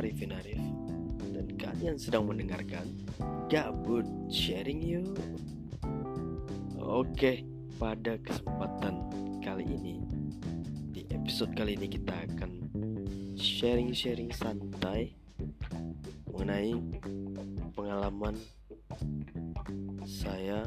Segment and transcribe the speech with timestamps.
[0.00, 0.56] Arifin Arif
[1.36, 2.88] dan kalian sedang mendengarkan
[3.52, 5.12] Gabut Sharing You.
[6.80, 7.44] Oke,
[7.76, 8.96] pada kesempatan
[9.44, 10.00] kali ini
[10.96, 12.72] di episode kali ini kita akan
[13.36, 15.12] sharing-sharing santai
[16.32, 16.80] mengenai
[17.76, 18.40] pengalaman
[20.08, 20.64] saya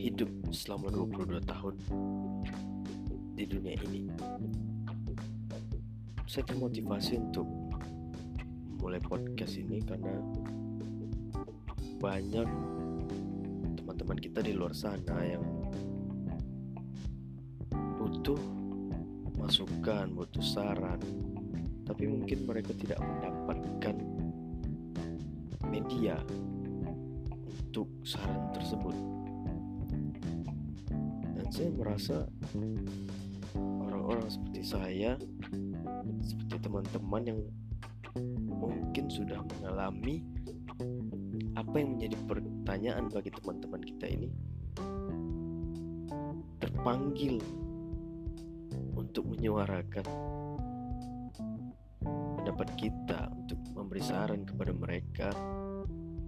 [0.00, 1.74] hidup selama 22 tahun
[3.36, 4.08] di dunia ini
[6.30, 7.42] saya termotivasi untuk
[8.78, 10.14] mulai podcast ini karena
[11.98, 12.46] banyak
[13.74, 15.42] teman-teman kita di luar sana yang
[17.98, 18.38] butuh
[19.42, 21.02] masukan, butuh saran,
[21.82, 23.98] tapi mungkin mereka tidak mendapatkan
[25.66, 26.14] media
[27.50, 28.94] untuk saran tersebut.
[31.34, 32.16] Dan saya merasa
[33.82, 35.16] orang-orang seperti saya
[36.20, 37.40] seperti teman-teman yang
[38.46, 40.24] mungkin sudah mengalami
[41.54, 44.28] apa yang menjadi pertanyaan bagi teman-teman kita ini
[46.60, 47.40] terpanggil
[48.96, 50.06] untuk menyuarakan
[52.40, 55.28] pendapat kita untuk memberi saran kepada mereka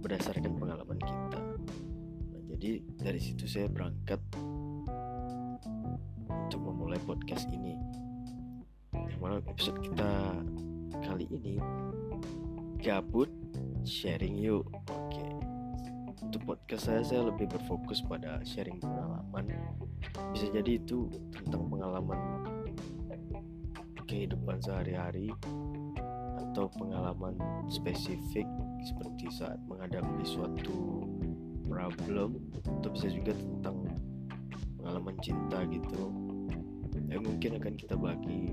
[0.03, 1.39] berdasarkan pengalaman kita.
[1.39, 4.19] Nah, jadi dari situ saya berangkat
[6.29, 8.02] untuk memulai podcast ini
[9.23, 10.35] mana episode kita
[11.07, 11.55] kali ini
[12.83, 13.31] gabut
[13.87, 14.67] sharing yuk.
[14.91, 15.23] Oke.
[16.19, 19.47] Untuk podcast saya saya lebih berfokus pada sharing pengalaman.
[20.35, 21.07] Bisa jadi itu
[21.39, 22.19] tentang pengalaman
[24.11, 25.31] kehidupan sehari-hari
[26.51, 27.39] atau pengalaman
[27.71, 28.43] spesifik
[28.83, 31.07] seperti saat menghadapi suatu
[31.71, 33.87] problem atau bisa juga tentang
[34.83, 36.11] pengalaman cinta gitu.
[37.07, 38.51] Ya mungkin akan kita bagi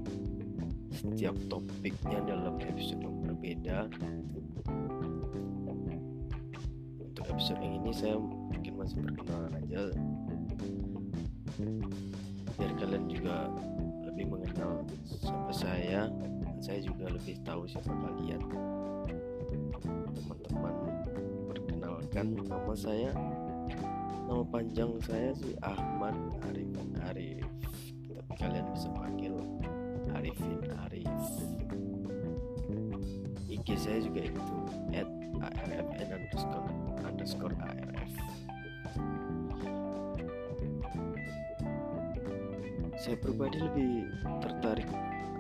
[0.91, 3.79] setiap topiknya dalam episode yang berbeda.
[7.01, 9.81] Untuk episode yang ini saya mungkin masih perkenalan aja.
[12.59, 13.49] Biar kalian juga
[14.05, 18.43] lebih mengenal siapa saya dan saya juga lebih tahu siapa kalian.
[20.21, 20.75] Teman-teman
[21.49, 23.11] perkenalkan nama saya
[24.31, 26.15] nama panjang saya sih Ahmad
[26.47, 26.71] Arif
[27.11, 27.43] Arif.
[28.15, 29.35] Tapi kalian bisa panggil
[30.17, 31.25] Arifin Arif.
[33.51, 34.43] IG saya juga itu
[34.95, 35.09] at
[35.41, 36.71] arfn underscore
[37.05, 37.91] underscore arf
[43.01, 44.13] saya pribadi lebih
[44.45, 44.85] tertarik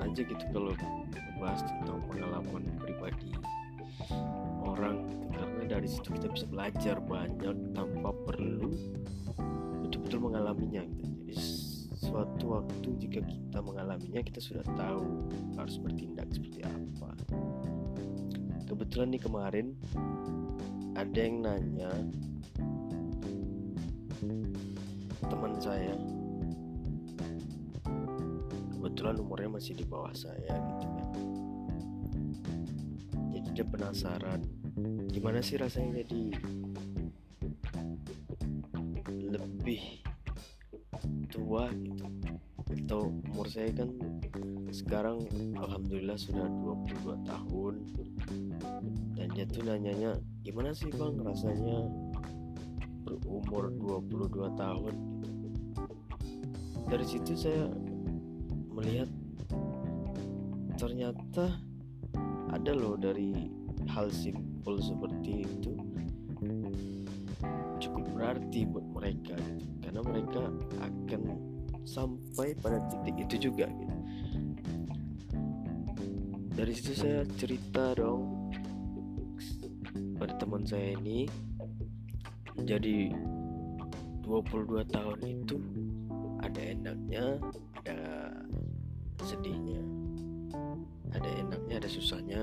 [0.01, 0.73] aja gitu kalau
[1.13, 3.37] membahas tentang pengalaman pribadi
[4.65, 5.29] orang gitu.
[5.37, 8.73] Karena dari situ kita bisa belajar banyak tanpa perlu
[9.85, 11.20] betul-betul mengalaminya gitu
[12.11, 17.15] suatu waktu jika kita mengalaminya kita sudah tahu harus bertindak seperti apa.
[18.67, 19.67] Kebetulan nih kemarin
[20.99, 21.91] ada yang nanya
[25.31, 25.95] teman saya.
[28.75, 31.09] Kebetulan umurnya masih di bawah saya gitu kan.
[33.31, 34.43] Jadi dia penasaran
[35.15, 36.35] gimana sih rasanya jadi
[43.61, 43.93] saya kan
[44.73, 45.21] sekarang
[45.53, 47.75] alhamdulillah sudah 22 tahun.
[49.13, 51.85] Dan dia tuh nanyanya gimana sih bang rasanya
[53.05, 53.69] berumur
[54.09, 54.95] 22 tahun?
[56.89, 57.69] Dari situ saya
[58.73, 59.13] melihat
[60.81, 61.61] ternyata
[62.57, 63.45] ada loh dari
[63.93, 65.77] hal simpel seperti itu.
[67.77, 69.69] Cukup berarti buat mereka gitu.
[69.85, 70.49] Karena mereka
[70.81, 71.23] akan
[71.91, 73.97] sampai pada titik itu juga gitu.
[76.55, 78.55] Dari situ saya cerita dong
[80.15, 81.27] pada teman saya ini
[82.55, 83.11] menjadi
[84.23, 85.59] 22 tahun itu
[86.39, 87.25] ada enaknya,
[87.83, 88.01] ada
[89.27, 89.83] sedihnya.
[91.11, 92.43] Ada enaknya, ada susahnya,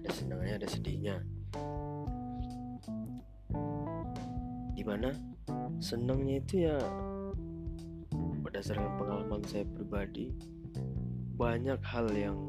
[0.00, 1.16] ada senangnya, ada sedihnya.
[4.72, 5.12] Di mana
[5.82, 6.78] senangnya itu ya
[8.56, 10.32] berdasarkan pengalaman saya pribadi
[11.36, 12.40] banyak hal yang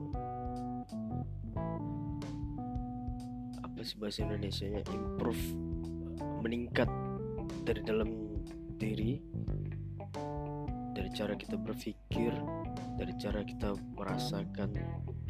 [3.59, 5.43] apa sih bahasa Indonesia nya improve
[6.39, 6.87] meningkat
[7.67, 8.07] dari dalam
[8.79, 9.19] diri
[10.95, 12.31] dari cara kita berpikir
[12.95, 14.71] dari cara kita merasakan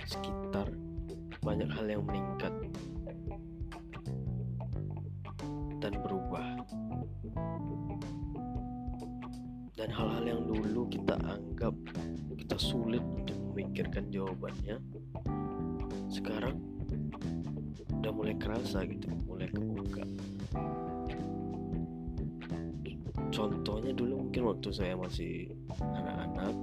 [0.05, 0.69] sekitar
[1.41, 2.53] banyak hal yang meningkat
[5.81, 6.45] dan berubah
[9.77, 11.77] dan hal-hal yang dulu kita anggap
[12.33, 14.81] kita sulit untuk memikirkan jawabannya
[16.09, 16.57] sekarang
[18.01, 20.01] udah mulai kerasa gitu mulai kebuka.
[23.29, 26.55] Contohnya dulu mungkin waktu saya masih anak-anak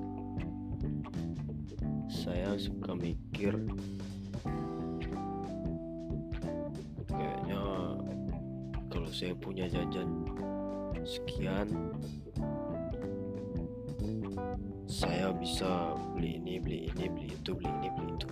[2.11, 3.55] saya suka mikir
[7.06, 7.62] kayaknya
[8.90, 10.26] kalau saya punya jajan
[11.06, 11.69] sekian
[15.44, 18.29] bisa beli ini beli ini beli itu beli ini beli itu.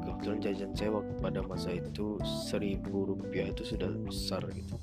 [0.00, 2.16] Kebetulan jajan saya waktu pada masa itu
[2.48, 4.80] seribu rupiah itu sudah besar gitu.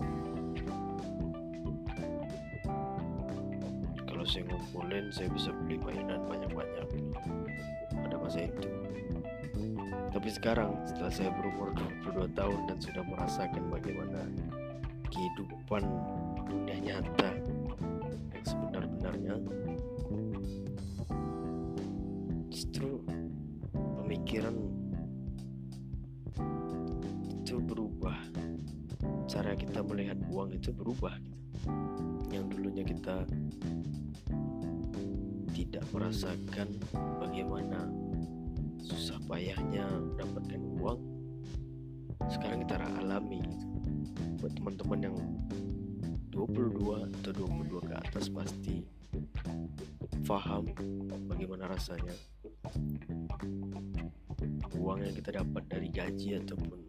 [4.05, 6.85] Kalau saya ngumpulin saya bisa beli mainan banyak-banyak
[7.89, 8.69] pada masa itu.
[10.13, 11.73] Tapi sekarang setelah saya berumur
[12.05, 14.21] 22 tahun dan sudah merasakan bagaimana
[15.09, 15.81] kehidupan
[16.45, 17.29] dunia nyata
[18.37, 19.33] yang sebenar-benarnya
[24.29, 24.61] pemikiran
[27.41, 28.13] itu berubah.
[29.25, 31.41] Cara kita melihat uang itu berubah gitu.
[32.29, 33.25] Yang dulunya kita
[35.49, 36.77] tidak merasakan
[37.17, 37.89] bagaimana
[38.85, 41.01] susah payahnya mendapatkan uang
[42.29, 43.65] sekarang kita alami gitu.
[44.45, 45.17] Buat teman-teman yang
[46.29, 48.85] 22 atau 22 ke atas pasti
[50.29, 50.69] paham
[51.25, 52.13] bagaimana rasanya
[54.89, 56.81] uang yang kita dapat dari gaji ataupun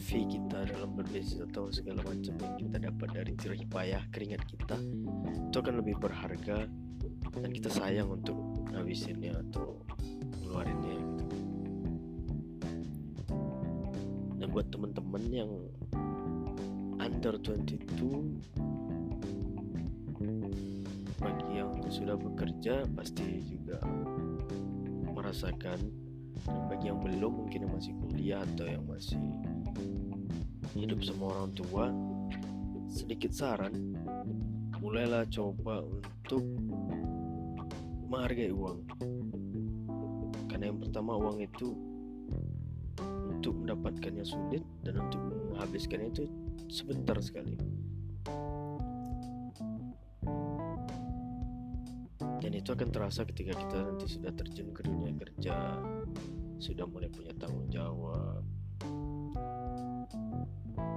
[0.00, 4.80] fee kita dalam berbisnis atau segala macam yang kita dapat dari jerih payah keringat kita
[5.52, 6.64] itu akan lebih berharga
[7.36, 8.40] dan kita sayang untuk
[8.72, 9.76] ngabisinnya atau
[10.40, 11.24] ngeluarinnya gitu.
[14.40, 15.52] dan buat teman-teman yang
[16.96, 18.40] under 22
[21.20, 23.84] bagi yang sudah bekerja pasti juga
[25.12, 26.05] merasakan
[26.44, 29.20] dan bagi yang belum mungkin yang masih kuliah atau yang masih
[30.76, 31.84] hidup sama orang tua
[32.92, 33.96] sedikit saran.
[34.76, 36.44] Mulailah coba untuk
[38.06, 38.78] menghargai uang.
[40.46, 41.74] Karena yang pertama uang itu
[43.36, 45.20] untuk mendapatkannya sulit dan untuk
[45.52, 46.24] menghabiskannya itu
[46.70, 47.56] sebentar sekali.
[52.40, 55.56] Dan itu akan terasa ketika kita nanti sudah terjun ke dunia kerja
[56.56, 58.42] sudah mulai punya tanggung jawab.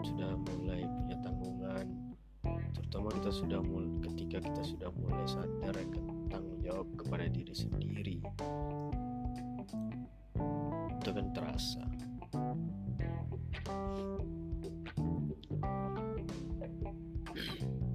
[0.07, 1.88] Sudah mulai punya tanggungan.
[2.71, 8.17] Terutama kita sudah mulai ketika kita sudah mulai sadar akan tanggung jawab kepada diri sendiri.
[11.00, 11.83] Itu akan terasa.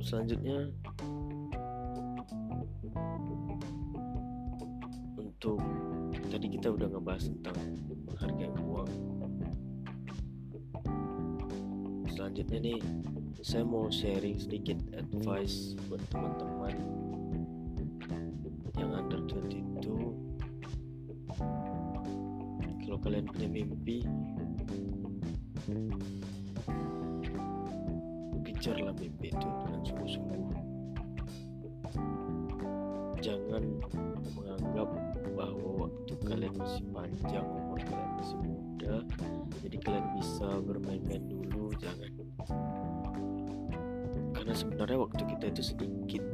[0.04, 0.68] Selanjutnya
[6.64, 7.60] kita udah ngebahas tentang
[8.08, 8.88] menghargai uang.
[12.08, 12.80] Selanjutnya nih
[13.44, 16.72] saya mau sharing sedikit advice buat teman-teman
[18.80, 20.16] yang under 22
[22.88, 24.00] kalau kalian punya mimpi
[28.40, 30.48] kejarlah mimpi itu dengan sungguh-sungguh.
[33.20, 33.84] Jangan
[34.32, 34.88] menganggap
[35.36, 35.92] bahwa
[36.24, 38.94] kalian masih panjang umur kalian masih muda
[39.64, 42.12] jadi kalian bisa bermain-main dulu jangan.
[44.36, 46.24] Karena sebenarnya waktu kita itu sedikit.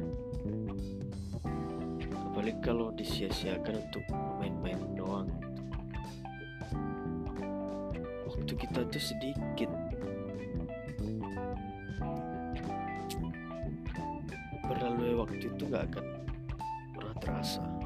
[2.11, 4.03] Apalagi kalau disia-siakan untuk
[4.35, 5.31] main-main doang.
[8.27, 9.71] Waktu kita itu sedikit.
[14.67, 16.05] Berlalu waktu itu gak akan
[16.99, 17.80] pernah terasa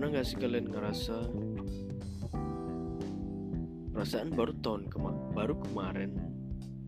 [0.00, 1.16] pernah gak sih kalian ngerasa
[3.92, 6.16] perasaan baru tahun kema baru kemarin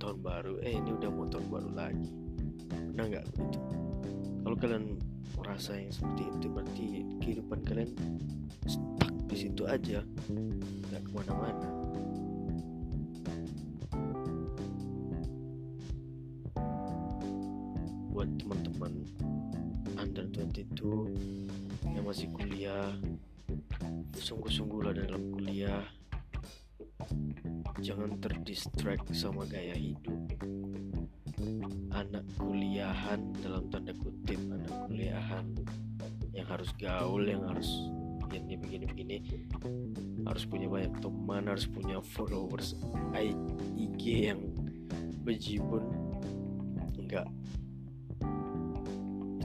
[0.00, 2.08] tahun baru eh ini udah mau tahun baru lagi.
[2.72, 3.60] Pernah nggak begitu
[4.40, 4.96] kalau kalian
[5.36, 6.86] merasa yang seperti itu berarti
[7.20, 7.92] kehidupan kalian
[8.64, 10.00] stuck di situ aja
[10.88, 11.68] nggak ke mana-mana.
[18.08, 19.04] Buat teman-teman
[20.02, 22.90] under 22 yang masih kuliah.
[24.18, 25.86] Sungguh-sungguhlah dalam kuliah.
[27.78, 30.18] Jangan terdistract sama gaya hidup.
[31.94, 35.46] Anak kuliahan dalam tanda kutip anak kuliahan.
[36.34, 37.70] Yang harus gaul yang harus
[38.26, 39.16] begini begini begini
[40.24, 42.72] harus punya banyak teman harus punya followers
[43.76, 44.40] IG yang
[45.20, 45.84] bejibun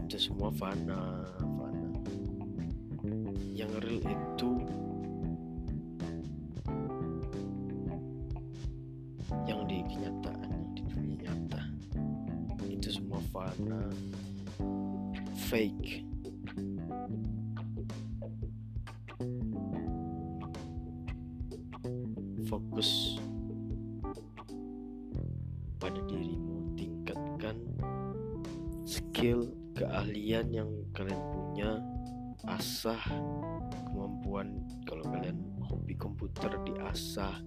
[0.07, 1.91] itu semua fana fana.
[3.51, 4.51] Yang real itu
[9.43, 11.59] yang di kenyataan di dunia nyata.
[12.71, 13.91] Itu semua fana.
[15.51, 16.07] Fake
[32.57, 32.97] asah
[33.85, 37.37] kemampuan kalau kalian hobi komputer diasah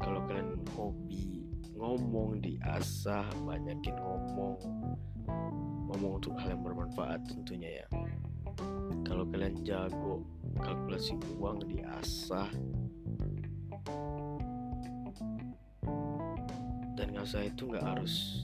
[0.00, 1.44] kalau kalian hobi
[1.76, 4.56] ngomong diasah banyakin ngomong
[5.92, 7.86] ngomong untuk hal yang bermanfaat tentunya ya.
[9.04, 10.24] Kalau kalian jago
[10.56, 12.48] kalkulasi uang diasah
[16.96, 18.42] dan ngasah itu nggak harus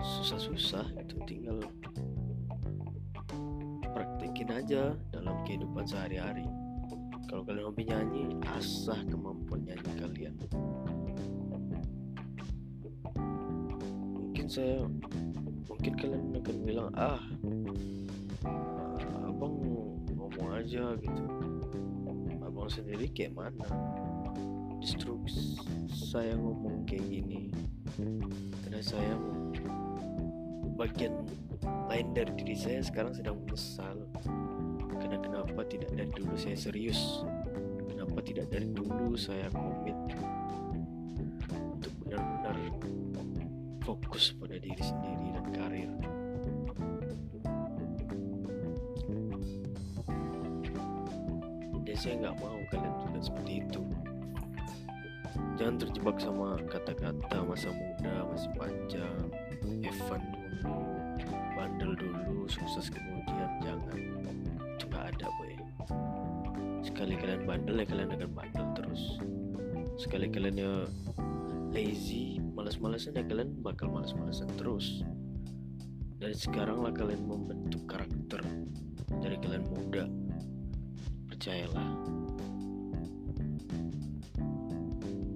[0.00, 1.60] susah-susah itu tinggal
[4.50, 6.48] aja dalam kehidupan sehari-hari.
[7.30, 8.24] Kalau kalian hobi nyanyi
[8.58, 10.34] asah kemampuan nyanyi kalian.
[14.18, 14.84] Mungkin saya
[15.70, 17.22] mungkin kalian akan bilang ah
[19.22, 19.62] abang
[20.12, 21.24] ngomong aja gitu.
[22.42, 23.68] Abang sendiri kayak mana?
[24.82, 25.22] Justru
[25.86, 27.54] saya ngomong kayak gini
[28.66, 29.14] karena saya
[30.74, 31.12] bagian
[31.92, 34.08] lain dari diri saya sekarang sedang menyesal.
[34.96, 37.20] Karena kenapa tidak dari dulu saya serius?
[37.84, 39.92] Kenapa tidak dari dulu saya komit
[41.52, 42.56] untuk benar-benar
[43.84, 45.90] fokus pada diri sendiri dan karir?
[51.84, 53.80] Dan saya nggak mau kalian juga seperti itu.
[55.60, 59.28] Jangan terjebak sama kata-kata masa muda masih panjang
[59.84, 61.01] Evan dulu
[61.54, 63.98] bandel dulu sukses kemudian jangan.
[64.78, 65.54] Itu ada boy.
[66.82, 69.02] Sekali kalian bandel ya kalian akan bandel terus.
[69.96, 70.72] Sekali kalian ya
[71.72, 75.06] lazy malas-malasan ya kalian bakal malas-malasan terus.
[76.18, 78.42] Dari sekarang lah kalian membentuk karakter
[79.22, 80.04] dari kalian muda.
[81.30, 81.90] Percayalah.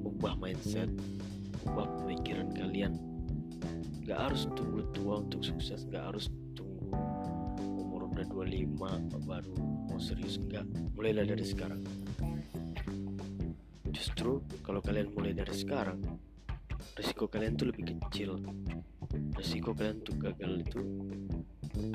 [0.07, 0.89] Ubah mindset
[1.67, 2.95] ubah pemikiran kalian
[4.07, 6.95] gak harus tunggu tua untuk sukses gak harus tunggu
[7.59, 9.55] umur udah 25 baru
[9.91, 10.63] mau serius enggak
[10.95, 11.83] mulailah dari sekarang.
[13.91, 15.99] Justru kalau kalian mulai dari sekarang
[16.95, 18.39] risiko kalian tuh lebih kecil.
[19.35, 20.81] Risiko kalian tuh gagal itu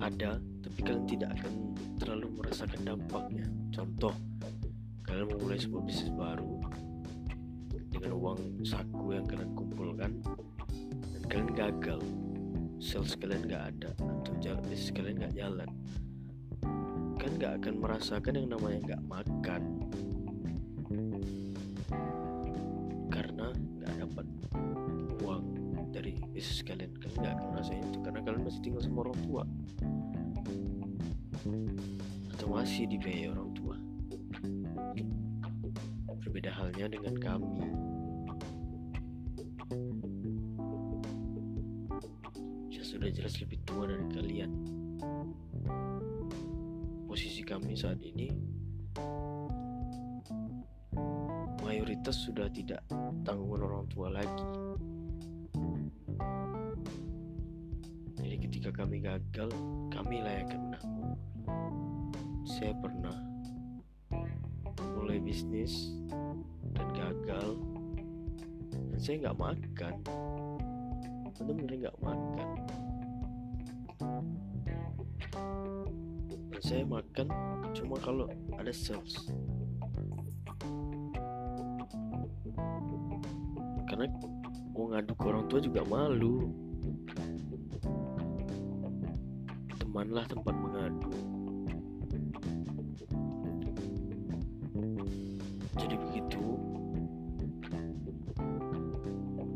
[0.04, 1.54] ada tapi kalian tidak akan
[1.96, 3.48] terlalu merasakan dampaknya.
[3.72, 4.12] Contoh
[5.08, 6.60] kalian memulai sebuah bisnis baru
[7.92, 10.12] dengan uang saku yang kalian kumpulkan
[11.32, 12.04] kalian gagal.
[12.84, 15.70] Sales kalian nggak ada atau jalan bisnis kalian nggak jalan.
[17.16, 19.62] Kan nggak akan merasakan yang namanya nggak makan.
[23.08, 24.28] Karena nggak dapat
[25.24, 25.44] uang
[25.96, 28.00] dari bisnis kalian kalian nggak akan merasain itu.
[28.04, 29.44] Karena kalian masih tinggal sama orang tua.
[32.36, 33.76] Atau masih dibiayai orang tua.
[36.28, 37.91] Berbeda halnya dengan kami
[43.02, 44.52] sudah jelas lebih tua dari kalian.
[47.10, 48.30] Posisi kami saat ini
[51.66, 52.86] mayoritas sudah tidak
[53.26, 54.50] tanggungan orang tua lagi.
[58.22, 59.50] Jadi ketika kami gagal
[59.90, 61.18] kami menanggung
[62.46, 63.18] saya pernah
[64.94, 65.90] mulai bisnis
[66.78, 67.58] dan gagal
[68.94, 69.96] dan saya nggak makan.
[71.42, 72.61] Bener-bener nggak makan
[76.72, 77.28] saya makan
[77.76, 79.28] cuma kalau ada sales.
[83.92, 84.08] Karena
[84.72, 86.48] mau ngadu ke orang tua juga malu.
[89.84, 91.12] Temanlah tempat mengadu
[95.76, 96.44] jadi begitu.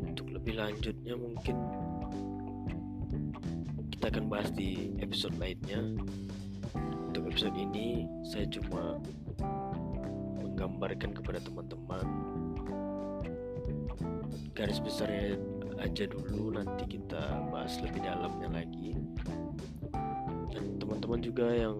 [0.04, 1.56] Untuk lebih lanjutnya mungkin
[3.88, 5.80] kita akan bahas di episode lainnya
[7.36, 8.96] episode ini saya cuma
[10.40, 12.08] menggambarkan kepada teman-teman
[14.56, 15.36] garis besarnya
[15.76, 18.96] aja dulu nanti kita bahas lebih dalamnya lagi.
[20.48, 21.76] Dan teman-teman juga yang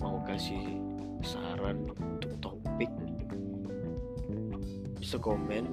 [0.00, 0.80] mau kasih
[1.28, 2.88] saran untuk topik
[4.96, 5.68] bisa komen.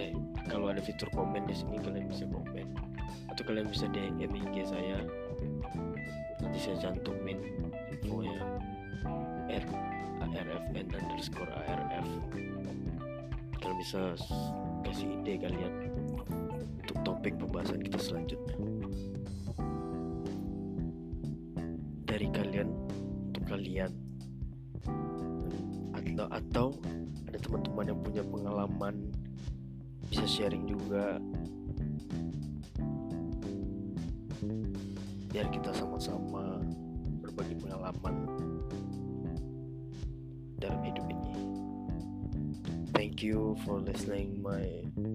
[0.00, 0.16] Eh
[0.48, 2.64] kalau ada fitur komen di sini kalian bisa komen.
[3.28, 5.04] Atau kalian bisa DM IG saya.
[6.40, 7.59] Nanti saya cantumin
[9.50, 9.66] at
[10.22, 12.08] arfn underscore arf
[13.60, 14.16] kalian bisa
[14.82, 15.72] kasih ide kalian
[16.90, 18.56] untuk topik pembahasan kita selanjutnya.
[22.02, 22.68] Dari kalian
[23.30, 23.92] untuk kalian.
[25.94, 26.66] Atau atau
[27.30, 28.94] ada teman-teman yang punya pengalaman
[30.10, 31.22] bisa sharing juga.
[35.30, 36.58] Biar kita sama-sama
[37.22, 38.26] berbagi pengalaman
[43.20, 44.64] Thank you for listening my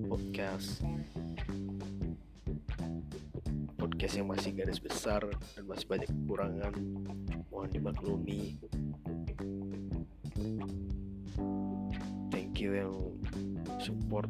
[0.06, 0.78] podcast.
[3.82, 6.74] Podcast yang masih garis besar dan masih banyak kekurangan.
[7.50, 8.62] Mohon dimaklumi.
[12.30, 12.94] Thank you yang
[13.82, 14.30] support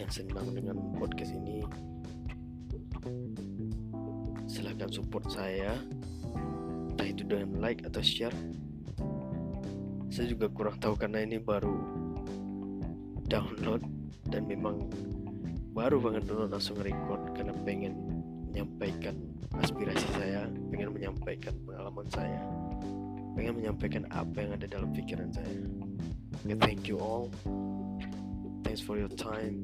[0.00, 1.60] yang senang dengan podcast ini
[4.48, 5.76] silahkan support saya
[6.96, 8.32] entah itu dengan like atau share
[10.08, 11.97] saya juga kurang tahu karena ini baru
[13.28, 13.84] download
[14.32, 14.88] dan memang
[15.76, 17.94] baru banget download langsung record karena pengen
[18.50, 19.14] menyampaikan
[19.60, 22.42] aspirasi saya pengen menyampaikan pengalaman saya
[23.38, 25.62] pengen menyampaikan apa yang ada dalam pikiran saya.
[26.42, 27.30] Okay, thank you all.
[28.66, 29.62] Thanks for your time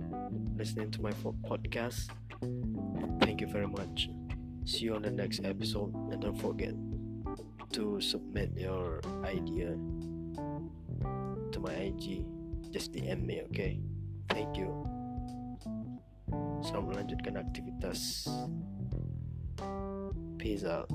[0.55, 1.11] listening to my
[1.43, 2.15] podcast.
[3.19, 4.07] Thank you very much.
[4.63, 6.79] See you on the next episode and don't forget
[7.75, 9.75] to submit your idea
[11.51, 12.23] to my IG.
[12.75, 13.79] Just DM me, okay?
[14.35, 14.67] Thank you.
[16.67, 18.27] Selamat melanjutkan aktivitas.
[20.43, 20.91] Peace out.